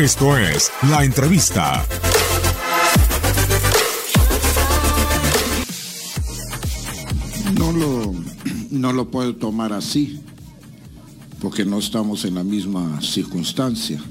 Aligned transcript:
Esto 0.00 0.34
es 0.38 0.72
La 0.88 1.04
Entrevista. 1.04 1.86
No 7.58 7.70
lo, 7.70 8.14
no 8.70 8.94
lo 8.94 9.10
puedo 9.10 9.36
tomar 9.36 9.74
así, 9.74 10.22
porque 11.38 11.66
no 11.66 11.78
estamos 11.78 12.24
en 12.24 12.36
la 12.36 12.42
misma 12.42 12.98
circunstancia. 13.02 14.02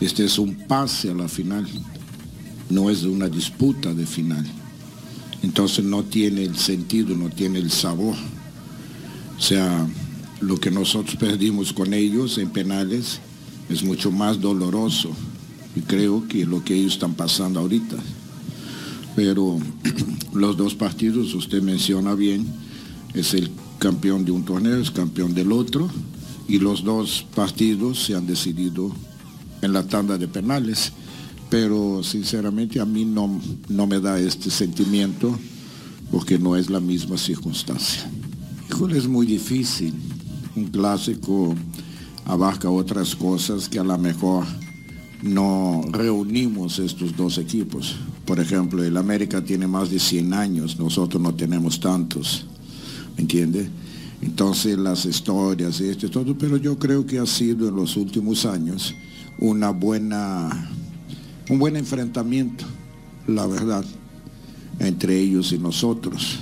Este 0.00 0.24
es 0.24 0.36
un 0.36 0.66
pase 0.66 1.12
a 1.12 1.14
la 1.14 1.28
final, 1.28 1.64
no 2.68 2.90
es 2.90 3.04
una 3.04 3.28
disputa 3.28 3.94
de 3.94 4.04
final. 4.04 4.44
Entonces 5.44 5.84
no 5.84 6.02
tiene 6.02 6.42
el 6.42 6.58
sentido, 6.58 7.14
no 7.14 7.30
tiene 7.30 7.60
el 7.60 7.70
sabor. 7.70 8.16
O 9.38 9.40
sea, 9.40 9.86
lo 10.40 10.56
que 10.58 10.72
nosotros 10.72 11.14
perdimos 11.14 11.72
con 11.72 11.94
ellos 11.94 12.36
en 12.38 12.50
penales 12.50 13.20
es 13.72 13.82
mucho 13.82 14.10
más 14.10 14.40
doloroso 14.40 15.10
y 15.74 15.80
creo 15.80 16.26
que 16.28 16.44
lo 16.44 16.62
que 16.62 16.74
ellos 16.74 16.94
están 16.94 17.14
pasando 17.14 17.60
ahorita. 17.60 17.96
Pero 19.16 19.58
los 20.34 20.56
dos 20.56 20.74
partidos, 20.74 21.34
usted 21.34 21.62
menciona 21.62 22.14
bien, 22.14 22.46
es 23.14 23.34
el 23.34 23.50
campeón 23.78 24.24
de 24.24 24.32
un 24.32 24.44
torneo, 24.44 24.80
es 24.80 24.90
campeón 24.90 25.34
del 25.34 25.52
otro, 25.52 25.90
y 26.48 26.58
los 26.58 26.84
dos 26.84 27.26
partidos 27.34 28.04
se 28.04 28.14
han 28.14 28.26
decidido 28.26 28.92
en 29.62 29.72
la 29.72 29.86
tanda 29.86 30.18
de 30.18 30.28
penales. 30.28 30.92
Pero 31.48 32.02
sinceramente 32.02 32.80
a 32.80 32.84
mí 32.84 33.04
no, 33.04 33.40
no 33.68 33.86
me 33.86 34.00
da 34.00 34.18
este 34.18 34.50
sentimiento 34.50 35.38
porque 36.10 36.38
no 36.38 36.56
es 36.56 36.70
la 36.70 36.80
misma 36.80 37.18
circunstancia. 37.18 38.10
Híjole, 38.70 38.98
es 38.98 39.06
muy 39.06 39.26
difícil. 39.26 39.94
Un 40.56 40.66
clásico 40.66 41.54
abarca 42.24 42.70
otras 42.70 43.14
cosas 43.14 43.68
que 43.68 43.78
a 43.78 43.84
lo 43.84 43.96
mejor 43.98 44.44
no 45.22 45.82
reunimos 45.90 46.78
estos 46.78 47.16
dos 47.16 47.38
equipos. 47.38 47.96
Por 48.24 48.40
ejemplo, 48.40 48.82
el 48.82 48.96
América 48.96 49.42
tiene 49.42 49.66
más 49.66 49.90
de 49.90 49.98
100 49.98 50.34
años, 50.34 50.78
nosotros 50.78 51.20
no 51.22 51.34
tenemos 51.34 51.80
tantos, 51.80 52.46
¿me 53.16 53.22
entiende? 53.22 53.68
Entonces 54.20 54.78
las 54.78 55.04
historias 55.04 55.80
esto 55.80 56.06
y 56.06 56.10
todo, 56.10 56.36
pero 56.38 56.56
yo 56.56 56.78
creo 56.78 57.04
que 57.04 57.18
ha 57.18 57.26
sido 57.26 57.68
en 57.68 57.74
los 57.74 57.96
últimos 57.96 58.46
años 58.46 58.94
una 59.38 59.70
buena, 59.70 60.70
un 61.48 61.58
buen 61.58 61.76
enfrentamiento, 61.76 62.64
la 63.26 63.46
verdad, 63.46 63.84
entre 64.78 65.18
ellos 65.18 65.52
y 65.52 65.58
nosotros 65.58 66.38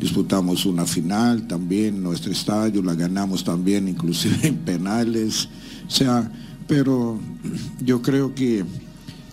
disputamos 0.00 0.64
una 0.64 0.86
final 0.86 1.46
también 1.46 1.96
en 1.96 2.02
nuestro 2.02 2.32
estadio, 2.32 2.82
la 2.82 2.94
ganamos 2.94 3.44
también 3.44 3.86
inclusive 3.86 4.48
en 4.48 4.56
penales, 4.56 5.48
o 5.86 5.90
sea, 5.90 6.32
pero 6.66 7.18
yo 7.84 8.00
creo 8.00 8.34
que 8.34 8.64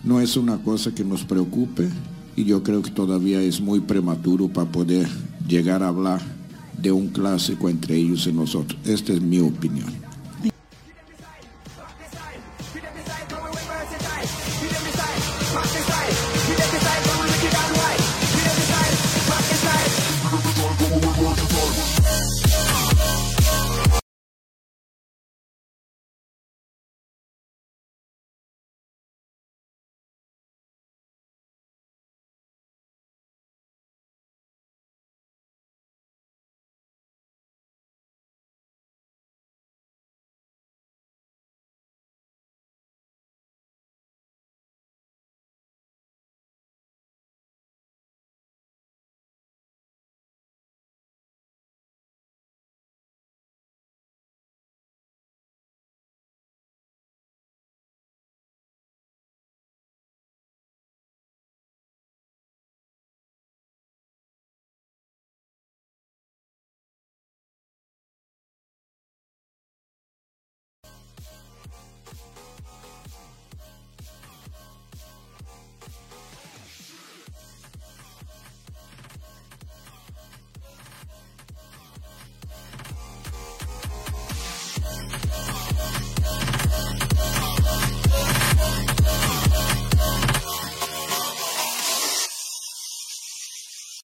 no 0.03 0.19
es 0.19 0.35
una 0.35 0.57
cosa 0.57 0.93
que 0.93 1.05
nos 1.05 1.23
preocupe 1.23 1.87
y 2.35 2.43
yo 2.43 2.61
creo 2.63 2.81
que 2.81 2.91
todavía 2.91 3.41
es 3.41 3.61
muy 3.61 3.79
prematuro 3.79 4.47
para 4.49 4.69
poder 4.69 5.07
llegar 5.47 5.81
a 5.83 5.87
hablar 5.87 6.21
de 6.77 6.91
un 6.91 7.07
clásico 7.07 7.69
entre 7.69 7.95
ellos 7.95 8.27
y 8.27 8.33
nosotros. 8.33 8.79
Esta 8.85 9.13
es 9.13 9.21
mi 9.21 9.39
opinión. 9.39 10.07